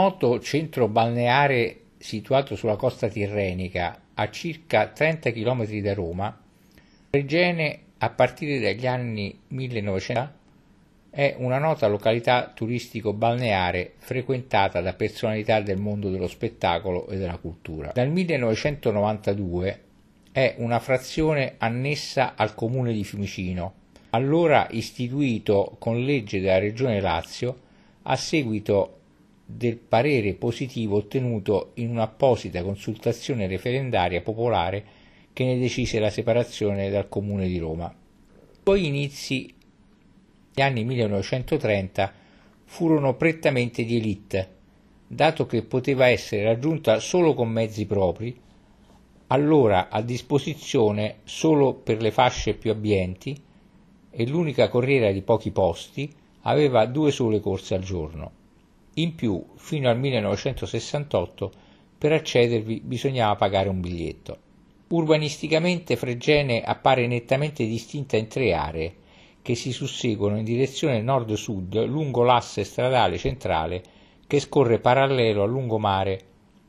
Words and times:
Noto 0.00 0.38
centro 0.38 0.86
balneare 0.86 1.80
situato 1.98 2.54
sulla 2.54 2.76
costa 2.76 3.08
tirrenica 3.08 4.00
a 4.14 4.30
circa 4.30 4.86
30 4.86 5.32
km 5.32 5.66
da 5.80 5.92
Roma, 5.92 6.40
Fregene 7.10 7.80
a 7.98 8.08
partire 8.10 8.60
dagli 8.60 8.86
anni 8.86 9.36
1900 9.48 10.32
è 11.10 11.34
una 11.38 11.58
nota 11.58 11.88
località 11.88 12.52
turistico-balneare 12.54 13.94
frequentata 13.96 14.80
da 14.80 14.92
personalità 14.92 15.60
del 15.60 15.78
mondo 15.78 16.10
dello 16.10 16.28
spettacolo 16.28 17.08
e 17.08 17.16
della 17.16 17.38
cultura. 17.38 17.90
Dal 17.92 18.08
1992 18.08 19.82
è 20.30 20.54
una 20.58 20.78
frazione 20.78 21.54
annessa 21.58 22.36
al 22.36 22.54
comune 22.54 22.92
di 22.92 23.02
Fiumicino, 23.02 23.74
allora 24.10 24.68
istituito 24.70 25.74
con 25.80 26.04
legge 26.04 26.40
della 26.40 26.60
Regione 26.60 27.00
Lazio 27.00 27.66
a 28.02 28.14
seguito 28.14 28.97
del 29.50 29.78
parere 29.78 30.34
positivo 30.34 30.96
ottenuto 30.96 31.70
in 31.76 31.88
un'apposita 31.88 32.62
consultazione 32.62 33.46
referendaria 33.46 34.20
popolare 34.20 34.84
che 35.32 35.44
ne 35.46 35.58
decise 35.58 35.98
la 35.98 36.10
separazione 36.10 36.90
dal 36.90 37.08
Comune 37.08 37.46
di 37.46 37.56
Roma. 37.56 37.86
I 37.86 38.56
suoi 38.62 38.86
inizi 38.86 39.54
negli 40.54 40.66
anni 40.66 40.84
1930 40.84 42.12
furono 42.64 43.14
prettamente 43.14 43.84
di 43.84 43.96
élite, 43.96 44.56
dato 45.06 45.46
che 45.46 45.62
poteva 45.62 46.08
essere 46.08 46.42
raggiunta 46.42 47.00
solo 47.00 47.32
con 47.32 47.48
mezzi 47.48 47.86
propri, 47.86 48.38
allora 49.28 49.88
a 49.88 50.02
disposizione 50.02 51.20
solo 51.24 51.72
per 51.72 52.02
le 52.02 52.10
fasce 52.10 52.52
più 52.52 52.70
abbienti 52.70 53.34
e 54.10 54.26
l'unica 54.26 54.68
corriera 54.68 55.10
di 55.10 55.22
pochi 55.22 55.52
posti 55.52 56.12
aveva 56.42 56.84
due 56.84 57.10
sole 57.10 57.40
corse 57.40 57.74
al 57.74 57.82
giorno. 57.82 58.32
In 58.98 59.14
più, 59.14 59.44
fino 59.54 59.88
al 59.88 59.96
1968, 59.96 61.52
per 61.96 62.10
accedervi 62.10 62.80
bisognava 62.80 63.36
pagare 63.36 63.68
un 63.68 63.80
biglietto. 63.80 64.38
Urbanisticamente 64.88 65.94
Fregene 65.94 66.62
appare 66.62 67.06
nettamente 67.06 67.64
distinta 67.64 68.16
in 68.16 68.26
tre 68.26 68.54
aree, 68.54 68.94
che 69.40 69.54
si 69.54 69.70
susseguono 69.70 70.38
in 70.38 70.44
direzione 70.44 71.00
nord-sud 71.00 71.84
lungo 71.84 72.24
l'asse 72.24 72.64
stradale 72.64 73.18
centrale 73.18 73.82
che 74.26 74.40
scorre 74.40 74.80
parallelo 74.80 75.44
al 75.44 75.50
lungomare 75.50 76.20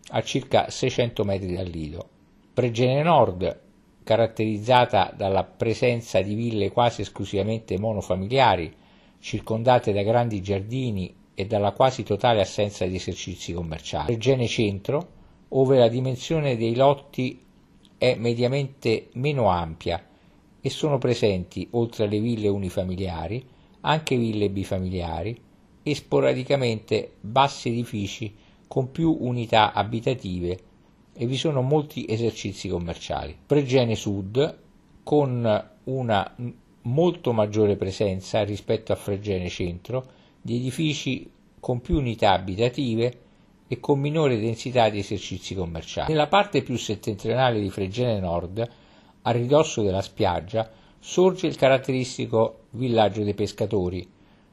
a 0.09 0.21
circa 0.21 0.69
600 0.69 1.23
metri 1.23 1.55
dal 1.55 1.65
Lido. 1.65 2.09
Fregene 2.53 3.01
Nord, 3.01 3.59
caratterizzata 4.03 5.11
dalla 5.17 5.43
presenza 5.43 6.21
di 6.21 6.35
ville 6.35 6.69
quasi 6.69 7.01
esclusivamente 7.01 7.79
monofamiliari, 7.79 8.71
circondate 9.19 9.91
da 9.93 10.03
grandi 10.03 10.41
giardini 10.43 11.17
e 11.39 11.45
dalla 11.45 11.71
quasi 11.71 12.03
totale 12.03 12.41
assenza 12.41 12.85
di 12.85 12.95
esercizi 12.95 13.53
commerciali. 13.53 14.11
Regene 14.11 14.45
Centro, 14.45 15.07
ove 15.47 15.77
la 15.77 15.87
dimensione 15.87 16.57
dei 16.57 16.75
lotti 16.75 17.41
è 17.97 18.15
mediamente 18.15 19.07
meno 19.13 19.47
ampia 19.47 20.05
e 20.59 20.69
sono 20.69 20.97
presenti, 20.97 21.65
oltre 21.71 22.03
alle 22.03 22.19
ville 22.19 22.49
unifamiliari, 22.49 23.47
anche 23.79 24.17
ville 24.17 24.49
bifamiliari 24.49 25.41
e 25.81 25.95
sporadicamente 25.95 27.13
bassi 27.21 27.69
edifici 27.69 28.35
con 28.67 28.91
più 28.91 29.15
unità 29.21 29.71
abitative 29.71 30.59
e 31.13 31.25
vi 31.25 31.37
sono 31.37 31.61
molti 31.61 32.05
esercizi 32.05 32.67
commerciali. 32.67 33.33
Pregene 33.45 33.95
Sud, 33.95 34.59
con 35.03 35.69
una 35.85 36.35
molto 36.81 37.31
maggiore 37.31 37.77
presenza 37.77 38.43
rispetto 38.43 38.91
a 38.91 38.97
Fregene 38.97 39.47
Centro, 39.47 40.17
di 40.41 40.57
edifici 40.57 41.29
con 41.59 41.81
più 41.81 41.97
unità 41.97 42.31
abitative 42.31 43.19
e 43.67 43.79
con 43.79 43.99
minore 43.99 44.39
densità 44.39 44.89
di 44.89 44.99
esercizi 44.99 45.53
commerciali. 45.53 46.11
Nella 46.11 46.27
parte 46.27 46.63
più 46.63 46.75
settentrionale 46.77 47.59
di 47.59 47.69
Fregene 47.69 48.19
Nord, 48.19 48.67
a 49.21 49.31
ridosso 49.31 49.83
della 49.83 50.01
spiaggia, 50.01 50.69
sorge 50.99 51.47
il 51.47 51.55
caratteristico 51.55 52.65
villaggio 52.71 53.23
dei 53.23 53.33
pescatori, 53.33 54.09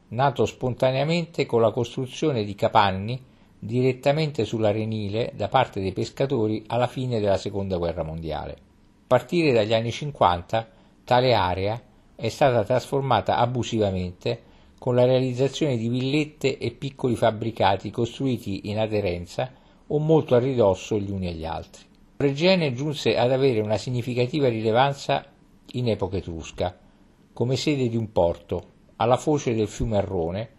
nato 0.08 0.44
spontaneamente 0.44 1.46
con 1.46 1.60
la 1.60 1.70
costruzione 1.70 2.44
di 2.44 2.54
capanni 2.54 3.20
direttamente 3.58 4.44
sull'arenile 4.44 5.32
da 5.34 5.48
parte 5.48 5.80
dei 5.80 5.92
pescatori 5.92 6.62
alla 6.66 6.86
fine 6.86 7.18
della 7.20 7.38
seconda 7.38 7.78
guerra 7.78 8.02
mondiale. 8.02 8.52
A 8.52 8.58
partire 9.06 9.52
dagli 9.52 9.72
anni 9.72 9.90
50 9.90 10.68
tale 11.04 11.34
area 11.34 11.80
è 12.14 12.28
stata 12.28 12.64
trasformata 12.64 13.38
abusivamente 13.38 14.42
con 14.78 14.94
la 14.94 15.04
realizzazione 15.04 15.76
di 15.76 15.88
villette 15.88 16.58
e 16.58 16.70
piccoli 16.70 17.16
fabbricati 17.16 17.90
costruiti 17.90 18.68
in 18.70 18.78
aderenza 18.78 19.52
o 19.86 19.98
molto 19.98 20.34
a 20.34 20.38
ridosso 20.38 20.98
gli 20.98 21.10
uni 21.10 21.28
agli 21.28 21.44
altri. 21.44 21.84
Fregene 22.16 22.72
giunse 22.72 23.16
ad 23.16 23.32
avere 23.32 23.60
una 23.60 23.76
significativa 23.76 24.48
rilevanza 24.48 25.24
in 25.72 25.88
epoca 25.88 26.16
etrusca, 26.16 26.78
come 27.32 27.56
sede 27.56 27.88
di 27.88 27.96
un 27.96 28.10
porto, 28.12 28.74
alla 28.96 29.16
foce 29.16 29.54
del 29.54 29.68
fiume 29.68 29.98
Arrone 29.98 30.50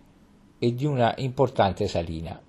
e 0.59 0.73
di 0.73 0.85
una 0.85 1.13
importante 1.17 1.87
salina. 1.87 2.39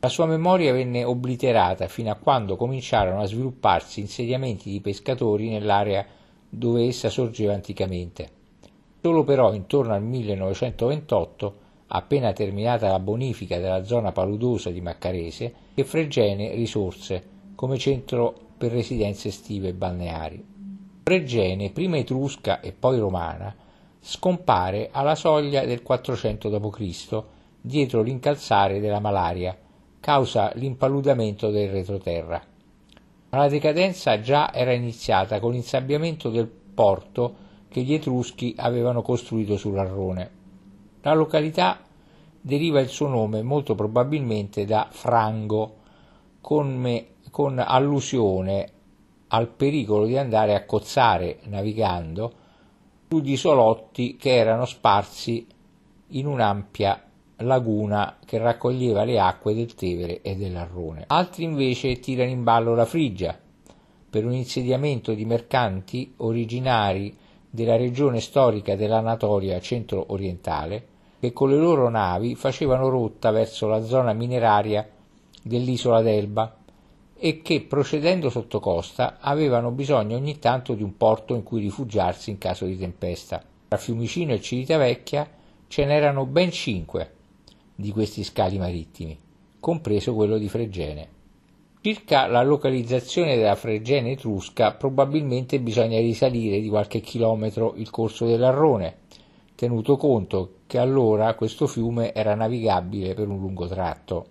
La 0.00 0.08
sua 0.08 0.26
memoria 0.26 0.72
venne 0.72 1.02
obliterata 1.02 1.88
fino 1.88 2.10
a 2.12 2.14
quando 2.14 2.56
cominciarono 2.56 3.20
a 3.20 3.26
svilupparsi 3.26 3.98
insediamenti 3.98 4.70
di 4.70 4.80
pescatori 4.80 5.48
nell'area 5.48 6.06
dove 6.48 6.86
essa 6.86 7.10
sorgeva 7.10 7.52
anticamente. 7.52 8.37
Solo 9.00 9.22
però 9.22 9.52
intorno 9.54 9.94
al 9.94 10.02
1928, 10.02 11.54
appena 11.88 12.32
terminata 12.32 12.88
la 12.88 12.98
bonifica 12.98 13.58
della 13.58 13.84
zona 13.84 14.12
paludosa 14.12 14.70
di 14.70 14.80
Maccarese, 14.80 15.54
che 15.74 15.84
Fregene 15.84 16.54
risorse 16.54 17.36
come 17.54 17.78
centro 17.78 18.34
per 18.58 18.72
residenze 18.72 19.28
estive 19.28 19.68
e 19.68 19.74
balneari. 19.74 20.44
Fregene, 21.04 21.70
prima 21.70 21.96
etrusca 21.96 22.60
e 22.60 22.72
poi 22.72 22.98
romana, 22.98 23.54
scompare 24.00 24.88
alla 24.90 25.14
soglia 25.14 25.64
del 25.64 25.82
400 25.82 26.48
d.C., 26.48 27.22
dietro 27.60 28.02
l'incalzare 28.02 28.80
della 28.80 29.00
malaria, 29.00 29.56
causa 30.00 30.52
l'impaludamento 30.54 31.50
del 31.50 31.70
retroterra. 31.70 32.42
Ma 33.30 33.38
la 33.38 33.48
decadenza 33.48 34.20
già 34.20 34.52
era 34.52 34.72
iniziata 34.72 35.38
con 35.38 35.52
l'insabbiamento 35.52 36.30
del 36.30 36.48
porto 36.48 37.46
che 37.68 37.82
gli 37.82 37.94
Etruschi 37.94 38.54
avevano 38.56 39.02
costruito 39.02 39.56
sull'Arrone. 39.56 40.30
La 41.02 41.14
località 41.14 41.80
deriva 42.40 42.80
il 42.80 42.88
suo 42.88 43.08
nome 43.08 43.42
molto 43.42 43.74
probabilmente 43.74 44.64
da 44.64 44.88
frango, 44.90 45.76
con, 46.40 46.74
me, 46.76 47.06
con 47.30 47.58
allusione 47.58 48.72
al 49.28 49.48
pericolo 49.48 50.06
di 50.06 50.16
andare 50.16 50.54
a 50.54 50.64
cozzare 50.64 51.40
navigando 51.44 52.32
sugli 53.08 53.32
isolotti 53.32 54.16
che 54.16 54.34
erano 54.34 54.64
sparsi 54.64 55.46
in 56.08 56.26
un'ampia 56.26 57.02
laguna 57.38 58.18
che 58.24 58.38
raccoglieva 58.38 59.04
le 59.04 59.20
acque 59.20 59.54
del 59.54 59.74
Tevere 59.74 60.22
e 60.22 60.36
dell'Arrone. 60.36 61.04
Altri 61.06 61.44
invece 61.44 62.00
tirano 62.00 62.30
in 62.30 62.42
ballo 62.42 62.74
la 62.74 62.84
Frigia 62.84 63.38
per 64.10 64.24
un 64.24 64.32
insediamento 64.32 65.12
di 65.12 65.24
mercanti 65.24 66.14
originari 66.18 67.16
della 67.50 67.76
regione 67.76 68.20
storica 68.20 68.76
dell'Anatolia 68.76 69.60
centro-orientale, 69.60 70.86
che 71.20 71.32
con 71.32 71.50
le 71.50 71.56
loro 71.56 71.88
navi 71.88 72.34
facevano 72.34 72.88
rotta 72.88 73.30
verso 73.30 73.66
la 73.66 73.82
zona 73.82 74.12
mineraria 74.12 74.88
dell'isola 75.42 76.02
d'Elba 76.02 76.56
e 77.16 77.42
che, 77.42 77.62
procedendo 77.62 78.30
sotto 78.30 78.60
costa, 78.60 79.16
avevano 79.20 79.70
bisogno 79.70 80.16
ogni 80.16 80.38
tanto 80.38 80.74
di 80.74 80.82
un 80.82 80.96
porto 80.96 81.34
in 81.34 81.42
cui 81.42 81.60
rifugiarsi 81.60 82.30
in 82.30 82.38
caso 82.38 82.64
di 82.64 82.78
tempesta. 82.78 83.42
Tra 83.68 83.76
Fiumicino 83.76 84.32
e 84.32 84.40
Civitavecchia 84.40 85.28
ce 85.66 85.84
n'erano 85.84 86.26
ben 86.26 86.52
cinque 86.52 87.12
di 87.74 87.90
questi 87.90 88.22
scali 88.22 88.58
marittimi, 88.58 89.18
compreso 89.58 90.14
quello 90.14 90.38
di 90.38 90.48
Fregene. 90.48 91.08
Circa 91.88 92.26
la 92.26 92.42
localizzazione 92.42 93.34
della 93.34 93.54
Fregene 93.54 94.10
etrusca 94.10 94.74
probabilmente 94.74 95.58
bisogna 95.58 95.98
risalire 95.98 96.60
di 96.60 96.68
qualche 96.68 97.00
chilometro 97.00 97.72
il 97.76 97.88
corso 97.88 98.26
dell'Arrone, 98.26 98.98
tenuto 99.54 99.96
conto 99.96 100.56
che 100.66 100.76
allora 100.76 101.32
questo 101.32 101.66
fiume 101.66 102.12
era 102.12 102.34
navigabile 102.34 103.14
per 103.14 103.28
un 103.28 103.38
lungo 103.38 103.66
tratto. 103.66 104.26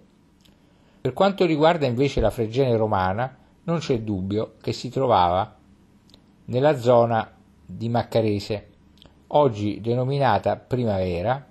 Per 1.01 1.13
quanto 1.13 1.45
riguarda 1.45 1.87
invece 1.87 2.21
la 2.21 2.29
Fregene 2.29 2.77
romana, 2.77 3.35
non 3.63 3.79
c'è 3.79 4.01
dubbio 4.01 4.53
che 4.61 4.71
si 4.71 4.91
trovava 4.91 5.55
nella 6.45 6.77
zona 6.77 7.27
di 7.65 7.89
Maccarese, 7.89 8.67
oggi 9.29 9.81
denominata 9.81 10.57
Primavera, 10.57 11.43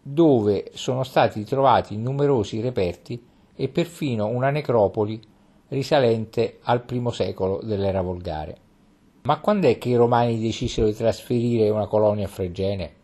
dove 0.00 0.70
sono 0.72 1.02
stati 1.02 1.44
trovati 1.44 1.98
numerosi 1.98 2.62
reperti 2.62 3.28
e 3.60 3.68
perfino 3.68 4.26
una 4.26 4.48
necropoli 4.48 5.20
risalente 5.68 6.60
al 6.62 6.82
I 6.88 7.02
secolo 7.10 7.60
dell'era 7.62 8.00
volgare. 8.00 8.56
Ma 9.22 9.38
quando 9.38 9.68
è 9.68 9.76
che 9.76 9.90
i 9.90 9.96
romani 9.96 10.40
decisero 10.40 10.86
di 10.86 10.94
trasferire 10.94 11.68
una 11.68 11.86
colonia 11.86 12.24
a 12.24 12.28
Fregene? 12.28 12.94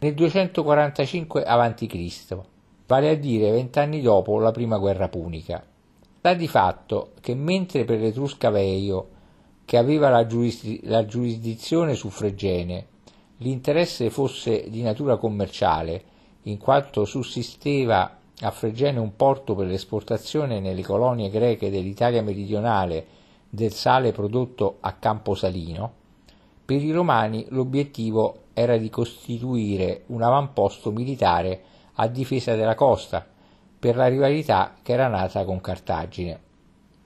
Nel 0.00 0.14
245 0.14 1.42
a.C., 1.44 2.38
vale 2.86 3.10
a 3.10 3.14
dire 3.14 3.50
vent'anni 3.50 4.00
dopo 4.00 4.38
la 4.38 4.52
prima 4.52 4.78
guerra 4.78 5.10
punica. 5.10 5.62
Sta 6.16 6.32
di 6.32 6.48
fatto 6.48 7.12
che 7.20 7.34
mentre 7.34 7.84
per 7.84 8.00
l'Etrusca 8.00 8.48
Veio, 8.48 9.08
che 9.66 9.76
aveva 9.76 10.08
la, 10.08 10.24
giurisdi- 10.26 10.80
la 10.84 11.04
giurisdizione 11.04 11.94
su 11.94 12.08
Fregene, 12.08 12.86
l'interesse 13.38 14.08
fosse 14.08 14.70
di 14.70 14.80
natura 14.80 15.18
commerciale, 15.18 16.04
in 16.44 16.56
quanto 16.56 17.04
sussisteva 17.04 18.17
a 18.40 18.50
Fregene 18.50 18.98
un 18.98 19.16
porto 19.16 19.54
per 19.54 19.66
l'esportazione 19.66 20.60
nelle 20.60 20.82
colonie 20.82 21.30
greche 21.30 21.70
dell'Italia 21.70 22.22
meridionale 22.22 23.06
del 23.48 23.72
sale 23.72 24.12
prodotto 24.12 24.76
a 24.80 24.92
Camposalino, 24.92 25.92
per 26.64 26.82
i 26.82 26.92
romani 26.92 27.46
l'obiettivo 27.48 28.42
era 28.52 28.76
di 28.76 28.90
costituire 28.90 30.02
un 30.06 30.22
avamposto 30.22 30.90
militare 30.90 31.62
a 31.94 32.06
difesa 32.06 32.54
della 32.54 32.74
costa, 32.74 33.26
per 33.78 33.96
la 33.96 34.06
rivalità 34.06 34.74
che 34.82 34.92
era 34.92 35.08
nata 35.08 35.44
con 35.44 35.60
Cartagine. 35.60 36.40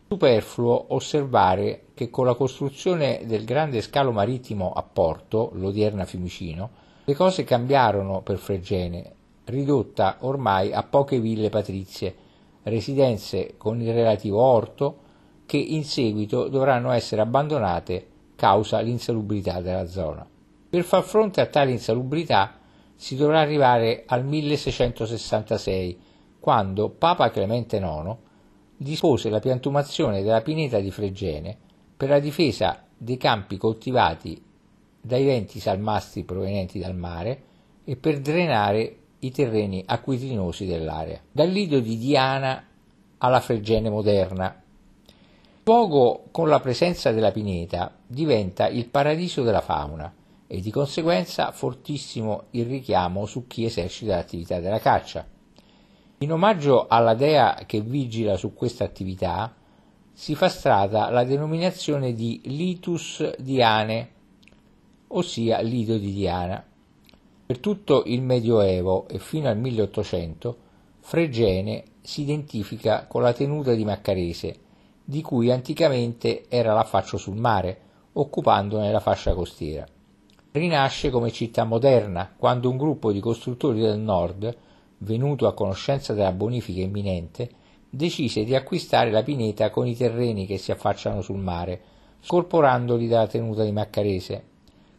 Superfluo 0.09 0.87
osservare 0.89 1.85
che 1.95 2.11
con 2.11 2.27
la 2.27 2.35
costruzione 2.35 3.23
del 3.25 3.45
grande 3.45 3.81
scalo 3.81 4.13
marittimo 4.13 4.73
a 4.73 4.83
Porto, 4.83 5.51
l'odierna 5.55 6.05
Fiumicino, 6.05 6.71
le 7.05 7.15
cose 7.15 7.45
cambiarono 7.45 8.21
per 8.21 8.39
Fregene, 8.39 9.15
ridotta 9.45 10.19
ormai 10.21 10.73
a 10.73 10.83
poche 10.83 11.21
ville 11.21 11.49
patrizie, 11.49 12.15
residenze 12.65 13.55
con 13.57 13.81
il 13.81 13.93
relativo 13.93 14.41
orto, 14.41 14.99
che 15.47 15.57
in 15.57 15.85
seguito 15.85 16.49
dovranno 16.49 16.91
essere 16.93 17.21
abbandonate 17.21 18.07
causa 18.37 18.81
l'insalubrità 18.81 19.61
della 19.61 19.87
zona. 19.87 20.27
Per 20.69 20.85
far 20.85 21.03
fronte 21.03 21.41
a 21.41 21.47
tale 21.47 21.73
insalubrità 21.73 22.59
si 22.95 23.17
dovrà 23.17 23.41
arrivare 23.41 24.05
al 24.07 24.25
1666, 24.25 25.99
quando 26.41 26.89
Papa 26.89 27.31
Clemente 27.31 27.77
IX 27.77 28.17
dispose 28.77 29.29
la 29.29 29.39
piantumazione 29.39 30.23
della 30.23 30.41
pineta 30.41 30.81
di 30.81 30.91
Fregene 30.91 31.57
per 31.97 32.09
la 32.09 32.19
difesa 32.19 32.85
dei 32.97 33.17
campi 33.17 33.57
coltivati 33.57 34.43
dai 35.01 35.25
venti 35.25 35.61
salmastri 35.61 36.25
provenienti 36.25 36.79
dal 36.79 36.97
mare 36.97 37.43
e 37.85 37.97
per 37.97 38.21
drenare 38.21 38.97
i 39.25 39.31
terreni 39.31 39.83
acquitinosi 39.87 40.67
dell'area. 40.67 41.21
Dal 41.31 41.49
lido 41.49 41.81
di 41.81 41.97
Diana 41.97 42.65
alla 43.19 43.41
Fregene 43.41 43.89
moderna. 43.89 44.63
Il 45.07 45.63
luogo 45.65 46.25
con 46.33 46.49
la 46.49 46.59
presenza 46.59 47.13
della 47.13 47.31
pineta 47.31 47.95
diventa 48.05 48.67
il 48.69 48.89
paradiso 48.89 49.43
della 49.43 49.61
fauna 49.61 50.13
e 50.49 50.61
di 50.61 50.71
conseguenza 50.71 51.53
fortissimo 51.53 52.45
il 52.51 52.67
richiamo 52.67 53.27
su 53.27 53.47
chi 53.47 53.65
esercita 53.65 54.17
l'attività 54.17 54.59
della 54.59 54.81
caccia. 54.81 55.25
In 56.19 56.33
omaggio 56.33 56.89
alla 56.89 57.15
dea 57.15 57.63
che 57.65 57.81
vigila 57.81 58.37
su 58.37 58.55
questa 58.55 58.85
attività, 58.85 59.55
si 60.13 60.35
fa 60.35 60.49
strada 60.49 61.11
la 61.11 61.25
denominazione 61.25 62.13
di 62.13 62.41
Litus 62.45 63.37
Diane, 63.39 64.11
ossia 65.09 65.61
Lido 65.61 65.97
di 65.97 66.13
Diana. 66.13 66.65
Per 67.53 67.61
tutto 67.61 68.05
il 68.07 68.23
Medioevo 68.23 69.07
e 69.09 69.19
fino 69.19 69.47
al 69.47 69.59
1800 69.59 70.57
Fregene 71.01 71.85
si 72.01 72.23
identifica 72.23 73.05
con 73.07 73.21
la 73.21 73.35
tenuta 73.35 73.75
di 73.75 73.85
Maccarese, 73.85 74.57
di 75.05 75.21
cui 75.21 75.51
anticamente 75.51 76.49
era 76.49 76.73
l'affaccio 76.73 77.19
sul 77.19 77.37
mare, 77.37 77.79
occupandone 78.15 78.91
la 78.91 79.01
fascia 79.01 79.35
costiera. 79.35 79.87
Rinasce 80.51 81.11
come 81.11 81.31
città 81.31 81.65
moderna 81.65 82.33
quando 82.35 82.71
un 82.71 82.79
gruppo 82.79 83.13
di 83.13 83.21
costruttori 83.21 83.81
del 83.81 83.99
nord 83.99 84.57
venuto 85.01 85.47
a 85.47 85.53
conoscenza 85.53 86.15
della 86.15 86.33
bonifica 86.33 86.81
imminente, 86.81 87.51
decise 87.91 88.45
di 88.45 88.55
acquistare 88.55 89.11
la 89.11 89.23
pineta 89.23 89.69
con 89.69 89.87
i 89.87 89.95
terreni 89.95 90.47
che 90.47 90.57
si 90.57 90.73
affacciano 90.73 91.21
sul 91.21 91.37
mare, 91.37 91.83
scorporandoli 92.23 93.09
dalla 93.09 93.27
tenuta 93.27 93.63
di 93.63 93.73
Maccarese, 93.73 94.52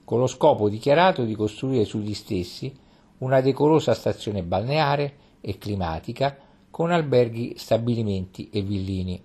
con 0.04 0.20
lo 0.20 0.28
scopo 0.28 0.70
dichiarato 0.70 1.24
di 1.24 1.36
costruire 1.36 1.86
sugli 1.86 2.14
stessi 2.14 2.74
una 3.20 3.42
decorosa 3.42 3.94
stazione 3.94 4.44
balneare 4.44 5.14
e 5.42 5.58
climatica 5.58 6.38
con 6.70 6.92
alberghi, 6.92 7.54
stabilimenti 7.58 8.50
e 8.52 8.62
villini. 8.62 9.22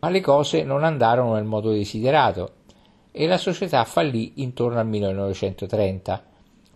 Ma 0.00 0.08
le 0.08 0.20
cose 0.20 0.62
non 0.62 0.84
andarono 0.84 1.34
nel 1.34 1.44
modo 1.44 1.70
desiderato 1.70 2.52
e 3.12 3.26
la 3.26 3.38
società 3.38 3.84
fallì 3.84 4.32
intorno 4.36 4.78
al 4.78 4.86
1930, 4.86 6.22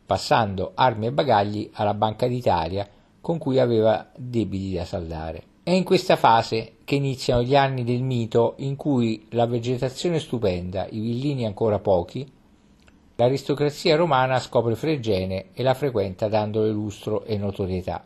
passando 0.06 0.72
armi 0.74 1.06
e 1.06 1.12
bagagli 1.12 1.70
alla 1.74 1.94
Banca 1.94 2.26
d'Italia 2.26 2.88
con 3.20 3.38
cui 3.38 3.58
aveva 3.58 4.10
debiti 4.16 4.74
da 4.74 4.84
saldare. 4.84 5.44
È 5.62 5.70
in 5.70 5.84
questa 5.84 6.16
fase 6.16 6.76
che 6.84 6.94
iniziano 6.94 7.42
gli 7.42 7.54
anni 7.54 7.84
del 7.84 8.02
mito 8.02 8.54
in 8.58 8.76
cui 8.76 9.26
la 9.30 9.46
vegetazione 9.46 10.18
stupenda, 10.18 10.86
i 10.88 10.98
villini 10.98 11.44
ancora 11.44 11.78
pochi, 11.78 12.26
l'aristocrazia 13.20 13.96
romana 13.96 14.40
scopre 14.40 14.74
Fregene 14.74 15.48
e 15.52 15.62
la 15.62 15.74
frequenta 15.74 16.26
dandole 16.26 16.70
lustro 16.70 17.24
e 17.24 17.36
notorietà. 17.36 18.02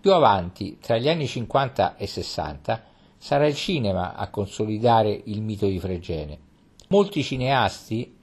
Più 0.00 0.12
avanti, 0.12 0.78
tra 0.80 0.96
gli 0.96 1.08
anni 1.08 1.26
50 1.26 1.96
e 1.96 2.06
60, 2.06 2.84
sarà 3.18 3.48
il 3.48 3.56
cinema 3.56 4.14
a 4.14 4.30
consolidare 4.30 5.22
il 5.24 5.42
mito 5.42 5.66
di 5.66 5.80
Fregene. 5.80 6.38
Molti 6.86 7.24
cineasti 7.24 8.16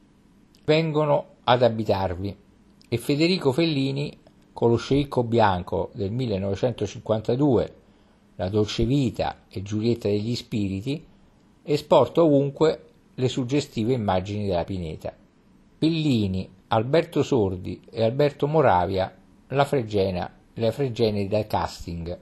vengono 0.63 1.25
ad 1.44 1.62
abitarvi 1.62 2.38
e 2.88 2.97
Federico 2.97 3.51
Fellini 3.51 4.17
con 4.53 4.69
lo 4.69 4.77
sceicco 4.77 5.21
bianco 5.21 5.89
del 5.95 6.12
1952, 6.12 7.75
La 8.38 8.47
dolce 8.47 8.85
vita 8.85 9.44
e 9.50 9.62
Giulietta 9.62 10.07
degli 10.07 10.33
spiriti, 10.33 11.06
esporta 11.62 12.23
ovunque 12.23 12.85
le 13.15 13.27
suggestive 13.27 13.91
immagini 13.91 14.47
della 14.47 14.63
pineta. 14.63 15.23
Bellini, 15.77 16.50
Alberto 16.68 17.22
Sordi 17.22 17.81
e 17.92 18.04
Alberto 18.04 18.48
Moravia, 18.48 19.13
la 19.50 19.66
Fregena, 19.66 20.33
le 20.54 20.72
Fregene 20.72 21.27
da 21.27 21.45
casting. 21.45 22.19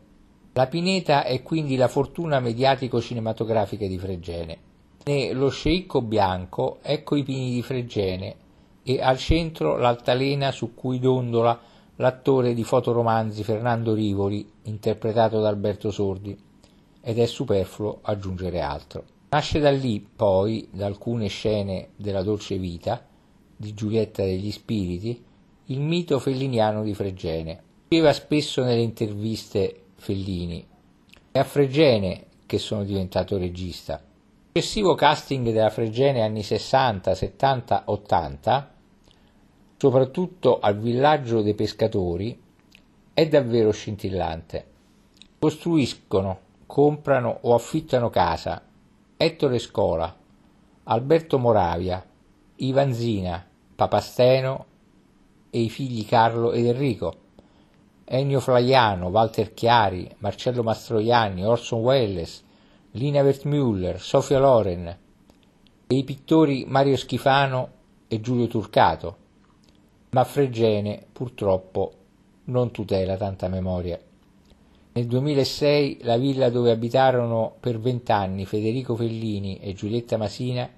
La 0.54 0.68
pineta 0.68 1.24
è 1.24 1.42
quindi 1.44 1.76
la 1.76 1.88
fortuna 1.88 2.40
mediatico-cinematografica 2.40 3.86
di 3.86 3.98
Fregene. 4.00 4.58
Nello 5.06 5.50
sceicco 5.50 6.02
bianco 6.02 6.80
ecco 6.82 7.16
i 7.16 7.24
pini 7.24 7.52
di 7.52 7.62
Fregene 7.62 8.36
e 8.84 9.02
al 9.02 9.18
centro 9.18 9.78
l'altalena 9.78 10.52
su 10.52 10.74
cui 10.74 11.00
dondola 11.00 11.60
l'attore 11.98 12.56
di 12.56 12.64
fotoromanzi 12.64 13.44
Fernando 13.44 13.94
Rivoli, 13.94 14.50
interpretato 14.64 15.40
da 15.40 15.50
Alberto 15.50 15.92
Sordi, 15.92 16.36
ed 17.02 17.20
è 17.20 17.26
superfluo 17.28 18.00
aggiungere 18.02 18.62
altro. 18.62 19.04
Nasce 19.30 19.60
da 19.60 19.70
lì, 19.70 20.00
poi, 20.00 20.68
da 20.72 20.88
alcune 20.88 21.28
scene 21.28 21.90
della 21.96 22.24
dolce 22.24 22.58
vita, 22.58 23.12
di 23.64 23.74
Giulietta 23.74 24.24
degli 24.24 24.52
Spiriti, 24.52 25.24
il 25.68 25.80
mito 25.80 26.20
felliniano 26.20 26.84
di 26.84 26.94
Fregene. 26.94 27.62
Diceva 27.88 28.12
spesso 28.12 28.64
nelle 28.64 28.82
interviste 28.82 29.84
Fellini, 29.96 30.66
è 31.32 31.40
a 31.40 31.44
Fregene 31.44 32.26
che 32.46 32.58
sono 32.60 32.84
diventato 32.84 33.38
regista. 33.38 33.94
Il 33.96 34.62
successivo 34.62 34.96
casting 34.96 35.52
della 35.52 35.70
Fregene 35.70 36.22
anni 36.22 36.44
60, 36.44 37.16
70, 37.16 37.84
80 37.86 38.72
soprattutto 39.84 40.60
al 40.62 40.78
villaggio 40.78 41.42
dei 41.42 41.56
pescatori, 41.56 42.42
è 43.14 43.28
davvero 43.28 43.72
scintillante. 43.72 44.66
Costruiscono, 45.38 46.40
comprano 46.66 47.40
o 47.42 47.54
affittano 47.54 48.10
casa 48.10 48.62
Ettore 49.18 49.60
Scola, 49.60 50.16
Alberto 50.84 51.38
Moravia, 51.38 52.02
Ivanzina, 52.56 53.46
Papasteno 53.76 54.66
e 55.50 55.62
i 55.62 55.70
figli 55.70 56.06
Carlo 56.06 56.52
ed 56.52 56.66
Enrico, 56.66 57.14
Ennio 58.06 58.40
Flaiano, 58.40 59.08
Walter 59.08 59.54
Chiari, 59.54 60.10
Marcello 60.20 60.64
Mastroianni, 60.64 61.46
Orson 61.46 61.82
Welles, 61.82 62.44
Lina 62.92 63.22
Wertmüller, 63.22 64.00
Sofia 64.00 64.40
Loren 64.40 64.98
e 65.88 65.96
i 65.96 66.04
pittori 66.04 66.66
Mario 66.68 66.98
Schifano 66.98 67.70
e 68.08 68.20
Giulio 68.22 68.48
Turcato 68.48 69.22
ma 70.14 70.24
Fregene 70.24 71.06
purtroppo 71.12 71.92
non 72.46 72.72
tutela 72.72 73.18
tanta 73.18 73.48
memoria. 73.48 74.00
Nel 74.94 75.08
2006 75.08 76.00
la 76.02 76.18
villa 76.18 76.50
dove 76.50 76.70
abitarono 76.70 77.56
per 77.60 77.80
vent'anni 77.80 78.46
Federico 78.46 78.96
Fellini 78.96 79.58
e 79.60 79.74
Giulietta 79.74 80.18
Masina, 80.18 80.70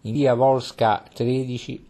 in 0.00 0.12
via 0.12 0.34
Volsca 0.34 1.04
13, 1.12 1.86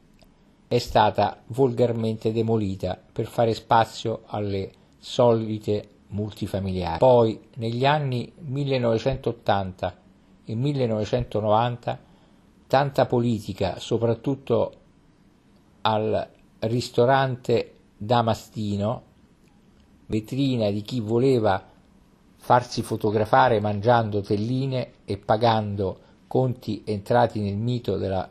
è 0.73 0.79
stata 0.79 1.43
volgarmente 1.49 2.33
demolita 2.33 2.99
per 3.12 3.26
fare 3.26 3.52
spazio 3.52 4.23
alle 4.25 4.71
solite 4.97 5.87
multifamiliari. 6.07 6.97
Poi, 6.97 7.38
negli 7.57 7.85
anni 7.85 8.33
1980 8.38 9.97
e 10.47 10.55
1990, 10.55 11.99
tanta 12.67 13.05
politica, 13.05 13.79
soprattutto 13.81 14.73
al 15.83 16.26
ristorante 16.61 17.75
Damastino, 17.99 19.02
vetrina 20.07 20.71
di 20.71 20.81
chi 20.81 21.00
voleva 21.00 21.62
farsi 22.37 22.81
fotografare 22.81 23.61
mangiando 23.61 24.23
telline 24.23 24.93
e 25.05 25.19
pagando 25.19 25.99
conti 26.26 26.81
entrati 26.87 27.41
nel 27.41 27.59
mito 27.59 27.99
della 27.99 28.26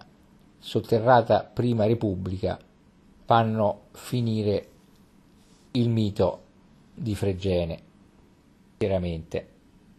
sotterrata 0.62 1.44
Prima 1.44 1.86
Repubblica 1.86 2.58
fanno 3.26 3.86
finire 3.94 4.68
il 5.72 5.90
mito 5.90 6.42
di 6.94 7.16
Fregene, 7.16 7.80
chiaramente. 8.78 9.48